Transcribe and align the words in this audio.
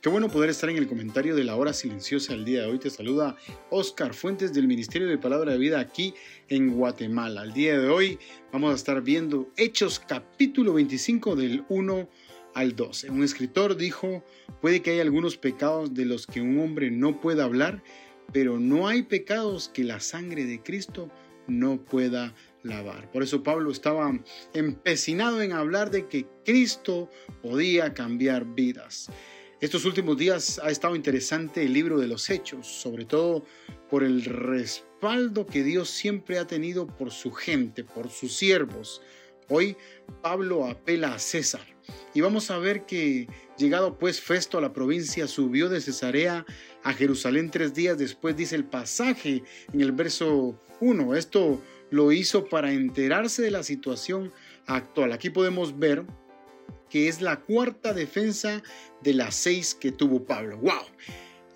Qué 0.00 0.08
bueno 0.08 0.28
poder 0.28 0.50
estar 0.50 0.70
en 0.70 0.76
el 0.76 0.86
comentario 0.86 1.34
de 1.34 1.42
la 1.42 1.56
hora 1.56 1.72
silenciosa 1.72 2.32
el 2.32 2.44
día 2.44 2.62
de 2.62 2.68
hoy. 2.68 2.78
Te 2.78 2.88
saluda 2.88 3.34
Oscar 3.70 4.14
Fuentes 4.14 4.52
del 4.52 4.68
Ministerio 4.68 5.08
de 5.08 5.18
Palabra 5.18 5.50
de 5.50 5.58
Vida 5.58 5.80
aquí 5.80 6.14
en 6.48 6.70
Guatemala. 6.70 7.42
El 7.42 7.52
día 7.52 7.76
de 7.76 7.88
hoy 7.88 8.16
vamos 8.52 8.70
a 8.70 8.76
estar 8.76 9.02
viendo 9.02 9.50
Hechos 9.56 9.98
capítulo 9.98 10.74
25 10.74 11.34
del 11.34 11.64
1 11.68 12.08
al 12.54 12.76
12. 12.76 13.10
Un 13.10 13.24
escritor 13.24 13.76
dijo, 13.76 14.22
puede 14.60 14.82
que 14.82 14.92
haya 14.92 15.02
algunos 15.02 15.36
pecados 15.36 15.92
de 15.92 16.04
los 16.04 16.28
que 16.28 16.42
un 16.42 16.60
hombre 16.60 16.92
no 16.92 17.20
pueda 17.20 17.42
hablar, 17.42 17.82
pero 18.32 18.60
no 18.60 18.86
hay 18.86 19.02
pecados 19.02 19.68
que 19.68 19.82
la 19.82 19.98
sangre 19.98 20.44
de 20.44 20.62
Cristo 20.62 21.10
no 21.48 21.84
pueda 21.84 22.34
lavar. 22.62 23.10
Por 23.10 23.24
eso 23.24 23.42
Pablo 23.42 23.72
estaba 23.72 24.16
empecinado 24.54 25.42
en 25.42 25.50
hablar 25.50 25.90
de 25.90 26.06
que 26.06 26.26
Cristo 26.44 27.10
podía 27.42 27.94
cambiar 27.94 28.44
vidas. 28.44 29.10
Estos 29.60 29.84
últimos 29.84 30.16
días 30.16 30.60
ha 30.62 30.70
estado 30.70 30.94
interesante 30.94 31.64
el 31.64 31.72
libro 31.72 31.98
de 31.98 32.06
los 32.06 32.30
hechos, 32.30 32.68
sobre 32.68 33.04
todo 33.04 33.44
por 33.90 34.04
el 34.04 34.24
respaldo 34.24 35.46
que 35.46 35.64
Dios 35.64 35.90
siempre 35.90 36.38
ha 36.38 36.46
tenido 36.46 36.86
por 36.86 37.10
su 37.10 37.32
gente, 37.32 37.82
por 37.82 38.08
sus 38.08 38.36
siervos. 38.36 39.02
Hoy 39.48 39.76
Pablo 40.22 40.64
apela 40.66 41.12
a 41.12 41.18
César 41.18 41.66
y 42.14 42.20
vamos 42.20 42.52
a 42.52 42.58
ver 42.58 42.86
que 42.86 43.26
llegado 43.56 43.98
pues 43.98 44.20
Festo 44.20 44.58
a 44.58 44.60
la 44.60 44.72
provincia 44.72 45.26
subió 45.26 45.68
de 45.68 45.80
Cesarea 45.80 46.46
a 46.84 46.92
Jerusalén 46.92 47.50
tres 47.50 47.74
días 47.74 47.98
después, 47.98 48.36
dice 48.36 48.54
el 48.54 48.64
pasaje 48.64 49.42
en 49.72 49.80
el 49.80 49.90
verso 49.90 50.62
1. 50.78 51.16
Esto 51.16 51.60
lo 51.90 52.12
hizo 52.12 52.44
para 52.44 52.72
enterarse 52.72 53.42
de 53.42 53.50
la 53.50 53.64
situación 53.64 54.30
actual. 54.66 55.10
Aquí 55.12 55.30
podemos 55.30 55.76
ver 55.80 56.04
que 56.90 57.08
es 57.08 57.20
la 57.20 57.40
cuarta 57.40 57.92
defensa 57.92 58.62
de 59.02 59.14
las 59.14 59.34
seis 59.34 59.74
que 59.74 59.92
tuvo 59.92 60.24
Pablo. 60.24 60.58
¡Wow! 60.58 60.84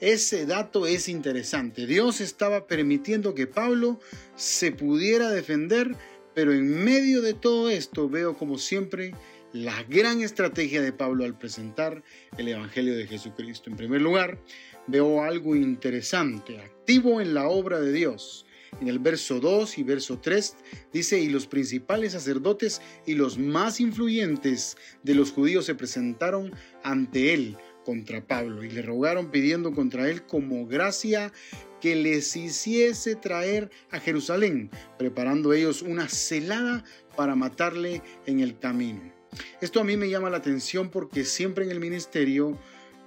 Ese 0.01 0.47
dato 0.47 0.87
es 0.87 1.09
interesante. 1.09 1.87
Dios 1.87 2.21
estaba 2.21 2.67
permitiendo 2.67 3.35
que 3.35 3.47
Pablo 3.47 4.01
se 4.35 4.73
pudiera 4.73 5.31
defender, 5.31 5.95
pero 6.35 6.53
en 6.53 6.85
medio 6.85 7.23
de 7.23 7.35
todo 7.35 7.71
esto 7.71 8.09
veo 8.09 8.37
como 8.37 8.59
siempre 8.59 9.15
la 9.53 9.83
gran 9.85 10.23
estrategia 10.23 10.83
de 10.83 10.93
Pablo 10.93 11.25
al 11.25 11.39
presentar 11.39 12.03
el 12.37 12.49
Evangelio 12.49 12.97
de 12.97 13.07
Jesucristo. 13.07 13.71
En 13.71 13.77
primer 13.77 14.01
lugar, 14.01 14.39
veo 14.87 15.23
algo 15.23 15.55
interesante, 15.55 16.59
activo 16.59 17.21
en 17.21 17.35
la 17.35 17.49
obra 17.49 17.79
de 17.79 17.93
Dios 17.93 18.47
en 18.83 18.89
el 18.89 18.99
verso 18.99 19.39
2 19.39 19.79
y 19.79 19.83
verso 19.85 20.19
3 20.19 20.57
dice, 20.93 21.21
y 21.21 21.29
los 21.29 21.47
principales 21.47 22.13
sacerdotes 22.13 22.83
y 23.07 23.15
los 23.15 23.39
más 23.39 23.79
influyentes 23.79 24.77
de 25.05 25.15
los 25.15 25.31
judíos 25.31 25.67
se 25.67 25.77
presentaron 25.77 26.53
ante 26.83 27.33
él 27.33 27.57
contra 27.85 28.27
Pablo 28.27 28.65
y 28.65 28.71
le 28.71 28.83
rogaron 28.83 29.31
pidiendo 29.31 29.73
contra 29.73 30.11
él 30.11 30.23
como 30.23 30.67
gracia 30.67 31.33
que 31.81 31.95
les 31.95 32.35
hiciese 32.35 33.15
traer 33.15 33.71
a 33.91 34.01
Jerusalén, 34.01 34.69
preparando 34.99 35.53
ellos 35.53 35.83
una 35.83 36.09
celada 36.09 36.85
para 37.17 37.37
matarle 37.37 38.03
en 38.27 38.41
el 38.41 38.59
camino. 38.59 39.13
Esto 39.61 39.81
a 39.81 39.85
mí 39.85 39.97
me 39.97 40.11
llama 40.11 40.29
la 40.29 40.39
atención 40.39 40.91
porque 40.91 41.25
siempre 41.25 41.65
en 41.65 41.71
el 41.71 41.79
ministerio 41.79 42.59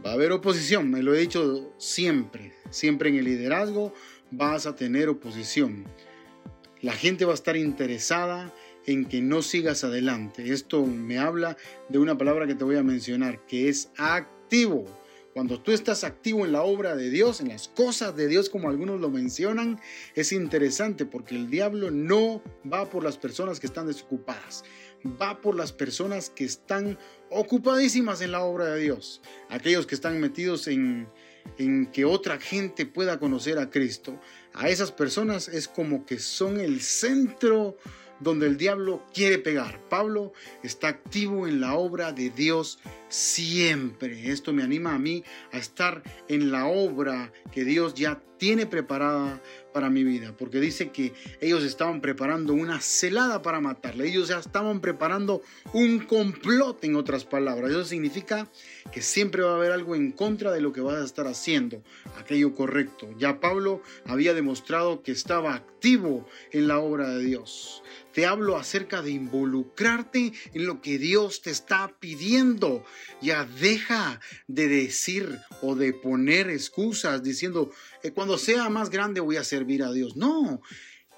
va 0.06 0.12
a 0.12 0.14
haber 0.14 0.32
oposición, 0.32 0.90
me 0.90 1.04
lo 1.04 1.14
he 1.14 1.20
dicho 1.20 1.74
siempre, 1.78 2.54
siempre 2.70 3.10
en 3.10 3.16
el 3.16 3.26
liderazgo 3.26 3.94
vas 4.32 4.66
a 4.66 4.76
tener 4.76 5.10
oposición. 5.10 5.86
La 6.82 6.94
gente 6.94 7.26
va 7.26 7.32
a 7.32 7.36
estar 7.36 7.58
interesada 7.58 8.54
en 8.86 9.06
que 9.06 9.22
no 9.22 9.42
sigas 9.42 9.84
adelante. 9.84 10.52
Esto 10.52 10.86
me 10.86 11.18
habla 11.18 11.58
de 11.90 12.00
una 12.00 12.18
palabra 12.18 12.48
que 12.48 12.56
te 12.56 12.64
voy 12.64 12.76
a 12.76 12.84
mencionar, 12.84 13.46
que 13.46 13.70
es 13.70 13.90
activo. 13.98 14.86
Cuando 15.34 15.60
tú 15.60 15.72
estás 15.72 16.04
activo 16.04 16.46
en 16.46 16.54
la 16.54 16.62
obra 16.62 16.96
de 16.96 17.10
Dios, 17.10 17.42
en 17.42 17.50
las 17.50 17.68
cosas 17.68 18.16
de 18.16 18.28
Dios, 18.28 18.50
como 18.50 18.70
algunos 18.70 19.02
lo 19.02 19.10
mencionan, 19.10 19.82
es 20.14 20.32
interesante 20.32 21.06
porque 21.06 21.36
el 21.36 21.50
diablo 21.50 21.92
no 21.92 22.42
va 22.72 22.90
por 22.90 23.04
las 23.04 23.18
personas 23.18 23.60
que 23.60 23.68
están 23.68 23.88
desocupadas, 23.88 24.64
va 25.22 25.42
por 25.42 25.56
las 25.56 25.74
personas 25.74 26.30
que 26.30 26.46
están 26.46 26.98
ocupadísimas 27.30 28.22
en 28.22 28.32
la 28.32 28.44
obra 28.44 28.68
de 28.68 28.82
Dios, 28.82 29.22
aquellos 29.50 29.86
que 29.86 29.96
están 29.96 30.22
metidos 30.22 30.68
en, 30.68 31.10
en 31.58 31.88
que 31.88 32.06
otra 32.06 32.40
gente 32.40 32.86
pueda 32.86 33.20
conocer 33.20 33.60
a 33.60 33.70
Cristo, 33.70 34.20
a 34.54 34.70
esas 34.70 34.92
personas 34.92 35.48
es 35.48 35.68
como 35.68 36.06
que 36.06 36.20
son 36.20 36.60
el 36.60 36.82
centro 36.82 37.78
donde 38.20 38.48
el 38.48 38.58
diablo 38.58 39.04
quiere 39.14 39.38
pegar. 39.38 39.80
Pablo 39.90 40.34
está 40.64 40.88
activo 40.88 41.48
en 41.48 41.62
la 41.62 41.76
obra 41.76 42.12
de 42.12 42.30
Dios 42.30 42.80
siempre. 43.16 44.30
Esto 44.30 44.52
me 44.52 44.62
anima 44.62 44.94
a 44.94 45.00
mí 45.00 45.24
a 45.54 45.58
estar 45.58 46.04
en 46.28 46.52
la 46.52 46.68
obra 46.68 47.32
que 47.52 47.64
Dios 47.64 47.94
ya 47.94 48.22
tiene 48.38 48.66
preparada 48.66 49.42
para 49.74 49.90
mi 49.90 50.04
vida, 50.04 50.34
porque 50.38 50.60
dice 50.60 50.90
que 50.90 51.14
ellos 51.42 51.64
estaban 51.64 52.00
preparando 52.00 52.54
una 52.54 52.80
celada 52.80 53.42
para 53.42 53.60
matarle, 53.60 54.08
ellos 54.08 54.30
ya 54.30 54.40
estaban 54.40 54.80
preparando 54.80 55.42
un 55.74 56.00
complot, 56.00 56.84
en 56.84 56.96
otras 56.96 57.26
palabras. 57.26 57.72
Eso 57.72 57.84
significa 57.84 58.50
que 58.92 59.02
siempre 59.02 59.44
va 59.44 59.52
a 59.52 59.56
haber 59.56 59.72
algo 59.72 59.96
en 59.96 60.12
contra 60.12 60.52
de 60.52 60.62
lo 60.62 60.72
que 60.72 60.82
vas 60.82 60.96
a 60.96 61.06
estar 61.06 61.28
haciendo, 61.28 61.84
aquello 62.18 62.56
correcto. 62.56 63.10
Ya 63.18 63.40
Pablo 63.40 63.82
había 64.06 64.34
demostrado 64.34 65.04
que 65.04 65.12
estaba 65.12 65.54
activo 65.54 66.28
en 66.52 66.68
la 66.68 66.80
obra 66.80 67.10
de 67.10 67.24
Dios. 67.24 67.84
Te 68.14 68.26
hablo 68.26 68.56
acerca 68.56 69.02
de 69.02 69.12
involucrarte 69.12 70.32
en 70.54 70.66
lo 70.66 70.82
que 70.82 70.98
Dios 70.98 71.42
te 71.42 71.50
está 71.50 71.94
pidiendo. 72.00 72.86
Ya 73.22 73.46
deja 73.46 74.20
de 74.48 74.68
decir 74.68 75.40
o 75.62 75.76
de 75.76 75.94
poner 75.94 76.50
excusas 76.50 77.24
diciendo, 77.24 77.72
eh, 78.04 78.12
cuando 78.12 78.38
sea 78.38 78.70
más 78.70 78.90
grande 78.90 79.22
voy 79.22 79.38
a 79.38 79.44
servir 79.44 79.84
a 79.84 79.92
Dios. 79.92 80.16
No, 80.16 80.62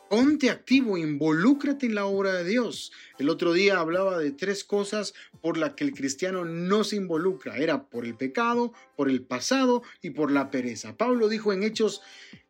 Ponte 0.10 0.50
activo, 0.50 0.98
involúcrate 0.98 1.86
en 1.86 1.96
la 1.96 2.06
obra 2.06 2.32
de 2.32 2.46
Dios. 2.46 2.94
El 3.20 3.28
otro 3.28 3.52
día 3.52 3.78
hablaba 3.78 4.18
de 4.18 4.32
tres 4.32 4.64
cosas 4.64 5.14
por 5.42 5.58
las 5.58 5.74
que 5.74 5.84
el 5.84 5.94
cristiano 5.94 6.46
no 6.46 6.86
se 6.86 6.96
involucra. 6.96 7.58
Era 7.58 7.90
por 7.90 8.06
el 8.06 8.16
pecado, 8.16 8.72
por 8.96 9.10
el 9.10 9.22
pasado 9.22 9.84
y 10.02 10.12
por 10.12 10.32
la 10.32 10.50
pereza. 10.50 10.96
Pablo 10.96 11.28
dijo 11.28 11.52
en 11.52 11.64
Hechos 11.64 12.02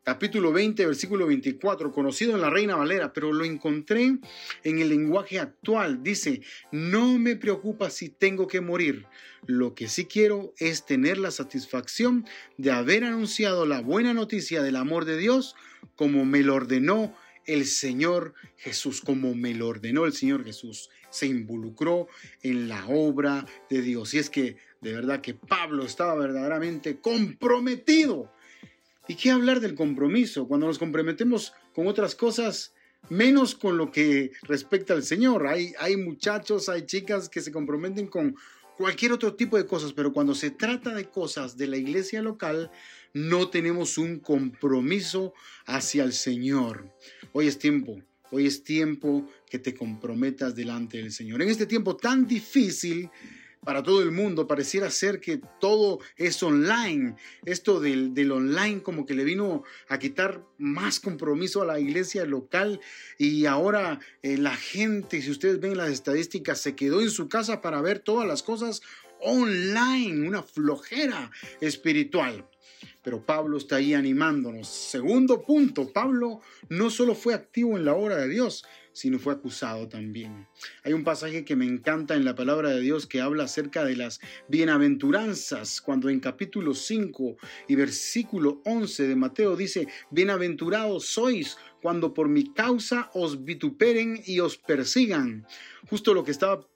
capítulo 0.07 0.53
20, 0.53 0.85
versículo 0.85 1.27
24, 1.27 1.91
conocido 1.91 2.33
en 2.33 2.39
la 2.39 2.49
Reina 2.49 2.77
Valera, 2.77 3.11
pero 3.11 3.33
lo 3.33 3.43
encontré 3.43 4.17
en 4.63 4.79
el 4.79 4.87
lenguaje 4.87 5.37
actual. 5.37 6.01
Dice, 6.01 6.43
no 6.71 7.19
me 7.19 7.35
preocupa 7.35 7.89
si 7.89 8.07
tengo 8.07 8.47
que 8.47 8.61
morir. 8.61 9.05
Lo 9.47 9.75
que 9.75 9.89
sí 9.89 10.05
quiero 10.05 10.53
es 10.59 10.85
tener 10.85 11.17
la 11.17 11.29
satisfacción 11.29 12.25
de 12.55 12.71
haber 12.71 13.03
anunciado 13.03 13.65
la 13.65 13.81
buena 13.81 14.13
noticia 14.13 14.63
del 14.63 14.77
amor 14.77 15.03
de 15.03 15.17
Dios 15.17 15.57
como 15.97 16.23
me 16.23 16.39
lo 16.39 16.55
ordenó 16.55 17.13
el 17.45 17.65
Señor 17.65 18.33
Jesús, 18.55 19.01
como 19.01 19.35
me 19.35 19.53
lo 19.55 19.67
ordenó 19.67 20.05
el 20.05 20.13
Señor 20.13 20.45
Jesús. 20.45 20.89
Se 21.09 21.27
involucró 21.27 22.07
en 22.43 22.69
la 22.69 22.87
obra 22.87 23.45
de 23.69 23.81
Dios. 23.81 24.13
Y 24.13 24.19
es 24.19 24.29
que 24.29 24.55
de 24.79 24.93
verdad 24.93 25.19
que 25.19 25.33
Pablo 25.33 25.83
estaba 25.83 26.15
verdaderamente 26.15 27.01
comprometido. 27.01 28.31
¿Y 29.07 29.15
qué 29.15 29.31
hablar 29.31 29.61
del 29.61 29.75
compromiso? 29.75 30.47
Cuando 30.47 30.67
nos 30.67 30.79
comprometemos 30.79 31.53
con 31.73 31.87
otras 31.87 32.13
cosas, 32.13 32.73
menos 33.09 33.55
con 33.55 33.77
lo 33.77 33.89
que 33.89 34.31
respecta 34.43 34.93
al 34.93 35.03
Señor. 35.03 35.47
Hay, 35.47 35.73
hay 35.79 35.95
muchachos, 35.95 36.67
hay 36.67 36.85
chicas 36.85 37.29
que 37.29 37.41
se 37.41 37.51
comprometen 37.51 38.07
con 38.07 38.35
cualquier 38.77 39.13
otro 39.13 39.33
tipo 39.35 39.57
de 39.57 39.65
cosas, 39.65 39.93
pero 39.93 40.11
cuando 40.11 40.35
se 40.35 40.51
trata 40.51 40.93
de 40.93 41.05
cosas 41.05 41.55
de 41.55 41.67
la 41.67 41.77
iglesia 41.77 42.21
local, 42.21 42.69
no 43.13 43.49
tenemos 43.49 43.97
un 43.97 44.19
compromiso 44.19 45.33
hacia 45.65 46.03
el 46.03 46.11
Señor. 46.11 46.93
Hoy 47.31 47.47
es 47.47 47.57
tiempo, 47.57 48.01
hoy 48.29 48.45
es 48.45 48.63
tiempo 48.63 49.27
que 49.49 49.57
te 49.57 49.73
comprometas 49.73 50.53
delante 50.53 50.97
del 50.97 51.11
Señor. 51.11 51.41
En 51.41 51.49
este 51.49 51.65
tiempo 51.65 51.95
tan 51.95 52.27
difícil, 52.27 53.09
para 53.63 53.83
todo 53.83 54.01
el 54.01 54.11
mundo. 54.11 54.47
Pareciera 54.47 54.89
ser 54.89 55.19
que 55.19 55.39
todo 55.59 55.99
es 56.15 56.41
online. 56.43 57.15
Esto 57.45 57.79
del, 57.79 58.31
online 58.31 58.81
como 58.81 59.05
que 59.05 59.13
le 59.13 59.23
vino 59.23 59.63
a 59.89 59.99
quitar 59.99 60.43
más 60.57 60.99
compromiso 60.99 61.61
a 61.61 61.65
la 61.65 61.79
iglesia 61.79 62.25
local 62.25 62.79
y 63.17 63.45
ahora 63.45 63.99
eh, 64.21 64.37
la 64.37 64.55
gente, 64.55 65.21
si 65.21 65.31
ustedes 65.31 65.59
ven 65.59 65.77
las 65.77 65.89
estadísticas, 65.89 66.59
se 66.59 66.75
quedó 66.75 67.01
en 67.01 67.11
su 67.11 67.27
casa 67.27 67.61
para 67.61 67.81
ver 67.81 67.99
todas 67.99 68.27
las 68.27 68.43
cosas 68.43 68.81
online, 69.19 70.27
una 70.27 70.43
flojera 70.43 71.31
espiritual. 71.61 72.45
Pero 73.07 73.25
Pablo 73.25 73.55
está 73.55 73.77
ahí 73.77 73.93
animándonos. 73.93 74.67
Segundo 74.67 75.45
punto, 75.45 75.93
Pablo 75.93 76.41
no 76.67 76.89
solo 76.89 77.15
fue 77.15 77.33
activo 77.33 77.77
en 77.77 77.85
la 77.85 77.93
obra 77.93 78.17
de 78.17 78.27
Dios, 78.27 78.65
sino 78.91 79.17
fue 79.17 79.31
acusado 79.31 79.87
también. 79.87 80.45
Hay 80.83 80.91
un 80.91 81.05
pasaje 81.05 81.45
que 81.45 81.55
me 81.55 81.63
encanta 81.63 82.15
en 82.15 82.25
la 82.25 82.35
palabra 82.35 82.71
de 82.71 82.81
Dios 82.81 83.07
que 83.07 83.21
habla 83.21 83.45
acerca 83.45 83.85
de 83.85 83.95
las 83.95 84.19
bienaventuranzas, 84.49 85.79
cuando 85.79 86.09
en 86.09 86.19
capítulo 86.19 86.73
5 86.73 87.37
y 87.69 87.75
versículo 87.75 88.61
11 88.65 89.07
de 89.07 89.15
Mateo 89.15 89.55
dice, 89.55 89.87
bienaventurados 90.11 91.05
sois 91.05 91.55
cuando 91.81 92.13
por 92.13 92.27
mi 92.27 92.51
causa 92.51 93.09
os 93.13 93.45
vituperen 93.45 94.21
y 94.25 94.41
os 94.41 94.57
persigan. 94.57 95.47
Justo 95.89 96.13
lo 96.13 96.25
que 96.25 96.31
estaba 96.31 96.67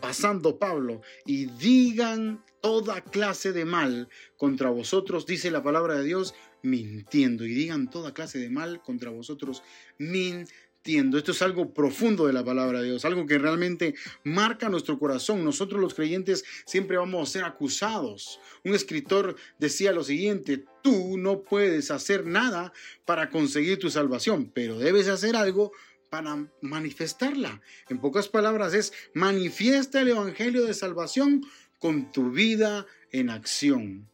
pasando 0.00 0.56
Pablo, 0.56 1.02
y 1.26 1.46
digan 1.46 2.44
toda 2.60 3.02
clase 3.02 3.52
de 3.52 3.64
mal 3.64 4.08
contra 4.36 4.70
vosotros, 4.70 5.26
dice 5.26 5.50
la 5.50 5.62
palabra 5.62 5.94
de 5.94 6.04
Dios, 6.04 6.34
mintiendo, 6.62 7.44
y 7.44 7.54
digan 7.54 7.90
toda 7.90 8.14
clase 8.14 8.38
de 8.38 8.50
mal 8.50 8.82
contra 8.82 9.10
vosotros, 9.10 9.62
mintiendo. 9.98 11.18
Esto 11.18 11.32
es 11.32 11.42
algo 11.42 11.74
profundo 11.74 12.26
de 12.26 12.32
la 12.32 12.44
palabra 12.44 12.80
de 12.80 12.86
Dios, 12.86 13.04
algo 13.04 13.26
que 13.26 13.38
realmente 13.38 13.94
marca 14.24 14.68
nuestro 14.68 14.98
corazón. 14.98 15.44
Nosotros 15.44 15.80
los 15.80 15.94
creyentes 15.94 16.44
siempre 16.64 16.96
vamos 16.96 17.28
a 17.28 17.32
ser 17.32 17.44
acusados. 17.44 18.40
Un 18.64 18.74
escritor 18.74 19.36
decía 19.58 19.92
lo 19.92 20.02
siguiente, 20.02 20.64
tú 20.82 21.18
no 21.18 21.42
puedes 21.42 21.90
hacer 21.90 22.26
nada 22.26 22.72
para 23.04 23.28
conseguir 23.28 23.78
tu 23.78 23.90
salvación, 23.90 24.50
pero 24.54 24.78
debes 24.78 25.08
hacer 25.08 25.36
algo 25.36 25.72
para 26.08 26.48
manifestarla. 26.60 27.60
En 27.88 28.00
pocas 28.00 28.28
palabras 28.28 28.74
es 28.74 28.92
manifiesta 29.14 30.00
el 30.00 30.08
Evangelio 30.08 30.64
de 30.64 30.74
salvación 30.74 31.42
con 31.80 32.12
tu 32.12 32.30
vida 32.30 32.86
en 33.10 33.30
acción. 33.30 34.08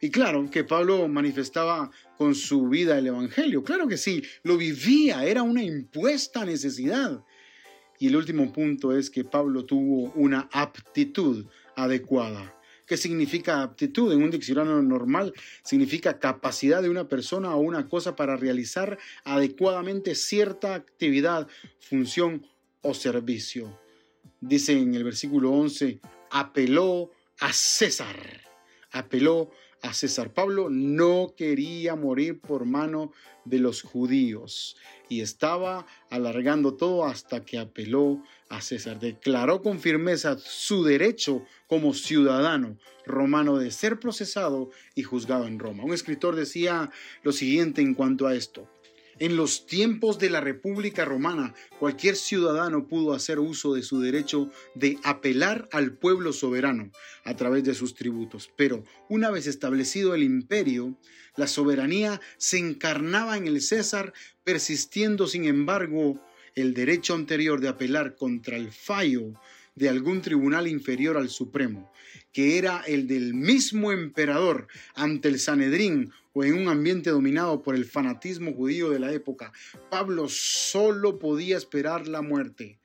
Y 0.00 0.10
claro 0.10 0.48
que 0.50 0.64
Pablo 0.64 1.06
manifestaba 1.08 1.90
con 2.16 2.34
su 2.34 2.68
vida 2.68 2.98
el 2.98 3.08
Evangelio, 3.08 3.64
claro 3.64 3.88
que 3.88 3.96
sí, 3.96 4.22
lo 4.44 4.56
vivía, 4.56 5.24
era 5.24 5.42
una 5.42 5.62
impuesta 5.62 6.44
necesidad. 6.44 7.22
Y 7.98 8.06
el 8.06 8.16
último 8.16 8.52
punto 8.52 8.96
es 8.96 9.10
que 9.10 9.24
Pablo 9.24 9.64
tuvo 9.64 10.12
una 10.12 10.48
aptitud 10.52 11.46
adecuada. 11.74 12.54
¿Qué 12.86 12.96
significa 12.96 13.62
aptitud? 13.62 14.12
En 14.12 14.22
un 14.22 14.30
diccionario 14.30 14.80
normal 14.80 15.34
significa 15.62 16.18
capacidad 16.18 16.80
de 16.80 16.88
una 16.88 17.08
persona 17.08 17.54
o 17.54 17.60
una 17.60 17.88
cosa 17.88 18.16
para 18.16 18.36
realizar 18.36 18.98
adecuadamente 19.24 20.14
cierta 20.14 20.74
actividad, 20.74 21.48
función 21.80 22.46
o 22.80 22.94
servicio. 22.94 23.78
Dice 24.40 24.78
en 24.78 24.94
el 24.94 25.04
versículo 25.04 25.50
11, 25.50 26.00
apeló 26.30 27.10
a 27.40 27.52
César. 27.52 28.16
Apeló 28.90 29.50
a 29.82 29.92
César. 29.92 30.32
Pablo 30.32 30.68
no 30.70 31.34
quería 31.36 31.94
morir 31.94 32.40
por 32.40 32.64
mano 32.64 33.12
de 33.44 33.58
los 33.58 33.82
judíos 33.82 34.76
y 35.08 35.20
estaba 35.20 35.86
alargando 36.10 36.74
todo 36.74 37.04
hasta 37.04 37.44
que 37.44 37.58
apeló 37.58 38.22
a 38.48 38.60
César. 38.60 38.98
Declaró 38.98 39.62
con 39.62 39.80
firmeza 39.80 40.36
su 40.38 40.84
derecho 40.84 41.44
como 41.66 41.94
ciudadano 41.94 42.78
romano 43.06 43.58
de 43.58 43.70
ser 43.70 43.98
procesado 43.98 44.70
y 44.94 45.02
juzgado 45.02 45.46
en 45.46 45.58
Roma. 45.58 45.84
Un 45.84 45.94
escritor 45.94 46.36
decía 46.36 46.90
lo 47.22 47.32
siguiente 47.32 47.80
en 47.80 47.94
cuanto 47.94 48.26
a 48.26 48.34
esto. 48.34 48.68
En 49.20 49.36
los 49.36 49.66
tiempos 49.66 50.20
de 50.20 50.30
la 50.30 50.40
República 50.40 51.04
Romana, 51.04 51.52
cualquier 51.80 52.14
ciudadano 52.14 52.86
pudo 52.86 53.14
hacer 53.14 53.40
uso 53.40 53.74
de 53.74 53.82
su 53.82 54.00
derecho 54.00 54.48
de 54.76 54.96
apelar 55.02 55.68
al 55.72 55.92
pueblo 55.92 56.32
soberano 56.32 56.92
a 57.24 57.34
través 57.34 57.64
de 57.64 57.74
sus 57.74 57.96
tributos. 57.96 58.48
Pero 58.54 58.84
una 59.08 59.30
vez 59.32 59.48
establecido 59.48 60.14
el 60.14 60.22
imperio, 60.22 60.96
la 61.36 61.48
soberanía 61.48 62.20
se 62.36 62.58
encarnaba 62.58 63.36
en 63.36 63.48
el 63.48 63.60
César, 63.60 64.12
persistiendo 64.44 65.26
sin 65.26 65.46
embargo 65.46 66.20
el 66.54 66.72
derecho 66.72 67.14
anterior 67.14 67.60
de 67.60 67.68
apelar 67.68 68.14
contra 68.14 68.56
el 68.56 68.70
fallo 68.70 69.32
de 69.78 69.88
algún 69.88 70.20
tribunal 70.20 70.66
inferior 70.66 71.16
al 71.16 71.28
Supremo, 71.28 71.92
que 72.32 72.58
era 72.58 72.82
el 72.86 73.06
del 73.06 73.32
mismo 73.32 73.92
emperador 73.92 74.66
ante 74.94 75.28
el 75.28 75.38
Sanedrín 75.38 76.12
o 76.32 76.44
en 76.44 76.54
un 76.54 76.68
ambiente 76.68 77.10
dominado 77.10 77.62
por 77.62 77.74
el 77.74 77.84
fanatismo 77.84 78.52
judío 78.52 78.90
de 78.90 78.98
la 78.98 79.12
época, 79.12 79.52
Pablo 79.90 80.28
solo 80.28 81.18
podía 81.18 81.56
esperar 81.56 82.08
la 82.08 82.22
muerte. 82.22 82.78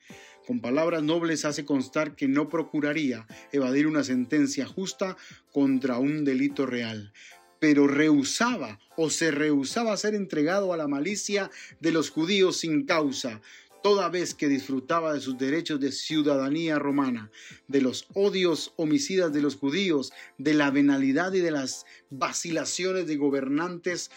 Con 0.46 0.60
palabras 0.60 1.02
nobles 1.02 1.44
hace 1.44 1.64
constar 1.64 2.16
que 2.16 2.28
no 2.28 2.48
procuraría 2.48 3.26
evadir 3.50 3.86
una 3.86 4.04
sentencia 4.04 4.66
justa 4.66 5.16
contra 5.52 5.98
un 5.98 6.24
delito 6.24 6.66
real, 6.66 7.12
pero 7.58 7.86
rehusaba 7.86 8.78
o 8.96 9.08
se 9.08 9.30
rehusaba 9.30 9.94
a 9.94 9.96
ser 9.96 10.14
entregado 10.14 10.72
a 10.72 10.76
la 10.76 10.86
malicia 10.86 11.50
de 11.80 11.92
los 11.92 12.10
judíos 12.10 12.58
sin 12.58 12.84
causa, 12.84 13.40
toda 13.84 14.08
vez 14.08 14.32
que 14.32 14.48
disfrutaba 14.48 15.12
de 15.12 15.20
sus 15.20 15.36
derechos 15.36 15.78
de 15.78 15.92
ciudadanía 15.92 16.78
romana, 16.78 17.30
de 17.68 17.82
los 17.82 18.06
odios 18.14 18.72
homicidas 18.76 19.30
de 19.30 19.42
los 19.42 19.56
judíos, 19.56 20.10
de 20.38 20.54
la 20.54 20.70
venalidad 20.70 21.34
y 21.34 21.40
de 21.40 21.50
las 21.50 21.84
vacilaciones 22.08 23.06
de 23.06 23.18
gobernantes 23.18 24.10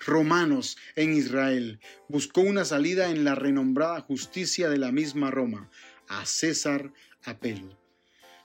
romanos 0.00 0.76
en 0.96 1.14
Israel. 1.14 1.80
Buscó 2.08 2.42
una 2.42 2.66
salida 2.66 3.08
en 3.08 3.24
la 3.24 3.34
renombrada 3.34 4.02
justicia 4.02 4.68
de 4.68 4.76
la 4.76 4.92
misma 4.92 5.30
Roma, 5.30 5.70
a 6.08 6.26
César 6.26 6.92
apelo. 7.24 7.74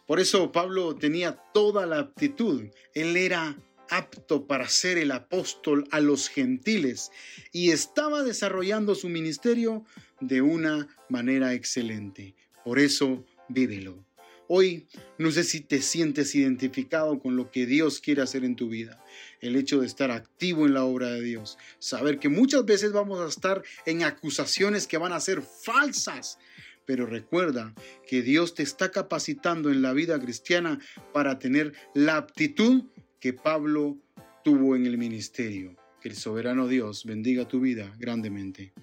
Por 0.08 0.22
eso 0.22 0.54
Pablo 0.54 0.96
tenía 0.96 1.34
toda 1.54 1.86
la 1.86 2.00
aptitud. 2.00 2.64
Él 2.94 3.18
era 3.18 3.58
apto 3.92 4.48
para 4.48 4.68
ser 4.68 4.98
el 4.98 5.12
apóstol 5.12 5.88
a 5.92 6.00
los 6.00 6.30
gentiles 6.30 7.12
y 7.52 7.72
estaba 7.72 8.24
desarrollando 8.24 8.96
su 8.96 9.10
ministerio 9.10 9.86
de 10.22 10.42
una 10.42 10.88
manera 11.10 11.54
excelente. 11.54 12.34
Por 12.64 12.80
eso, 12.80 13.26
vívelo. 13.50 14.04
Hoy 14.48 14.88
no 15.18 15.32
sé 15.32 15.44
si 15.44 15.62
te 15.62 15.82
sientes 15.82 16.36
identificado 16.36 17.20
con 17.20 17.36
lo 17.36 17.52
que 17.52 17.66
Dios 17.66 18.02
quiere 18.02 18.22
hacer 18.22 18.44
en 18.44 18.56
tu 18.56 18.70
vida. 18.70 19.04
El 19.40 19.56
hecho 19.56 19.80
de 19.80 19.88
estar 19.88 20.12
activo 20.12 20.66
en 20.66 20.74
la 20.74 20.84
obra 20.84 21.10
de 21.12 21.22
Dios. 21.22 21.58
Saber 21.80 22.20
que 22.20 22.28
muchas 22.28 22.66
veces 22.66 22.92
vamos 22.92 23.20
a 23.20 23.30
estar 23.30 23.64
en 23.86 24.04
acusaciones 24.04 24.88
que 24.88 24.98
van 24.98 25.14
a 25.14 25.22
ser 25.22 25.42
falsas. 25.42 26.38
Pero 26.86 27.06
recuerda 27.06 27.74
que 28.08 28.22
Dios 28.22 28.54
te 28.54 28.64
está 28.64 28.92
capacitando 28.92 29.70
en 29.70 29.82
la 29.82 29.94
vida 29.94 30.20
cristiana 30.20 30.80
para 31.14 31.40
tener 31.40 31.74
la 31.94 32.18
aptitud 32.18 32.84
que 33.22 33.34
Pablo 33.34 33.98
tuvo 34.44 34.76
en 34.76 34.88
el 34.88 34.98
ministerio. 34.98 35.78
Que 36.02 36.10
el 36.10 36.16
soberano 36.16 36.68
Dios 36.68 37.06
bendiga 37.06 37.48
tu 37.48 37.60
vida 37.60 37.94
grandemente. 38.00 38.74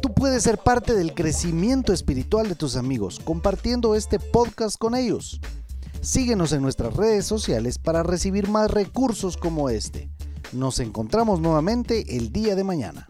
Tú 0.00 0.14
puedes 0.14 0.42
ser 0.42 0.56
parte 0.56 0.94
del 0.94 1.12
crecimiento 1.12 1.92
espiritual 1.92 2.48
de 2.48 2.54
tus 2.54 2.76
amigos 2.76 3.20
compartiendo 3.22 3.94
este 3.94 4.18
podcast 4.18 4.78
con 4.78 4.94
ellos. 4.94 5.38
Síguenos 6.00 6.54
en 6.54 6.62
nuestras 6.62 6.96
redes 6.96 7.26
sociales 7.26 7.78
para 7.78 8.02
recibir 8.02 8.48
más 8.48 8.70
recursos 8.70 9.36
como 9.36 9.68
este. 9.68 10.08
Nos 10.52 10.80
encontramos 10.80 11.40
nuevamente 11.40 12.16
el 12.16 12.32
día 12.32 12.54
de 12.56 12.64
mañana. 12.64 13.06